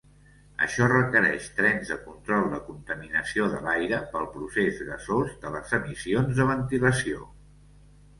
Això 0.67 0.85
requereix 0.91 1.49
trens 1.57 1.91
de 1.91 1.97
control 2.05 2.47
de 2.53 2.61
contaminació 2.69 3.49
de 3.55 3.59
l'aire 3.65 3.99
pel 4.15 4.25
procés 4.37 4.81
gasós 4.89 5.37
de 5.45 5.53
les 5.57 5.77
emissions 5.79 6.33
de 6.41 6.49
ventilació. 6.55 7.29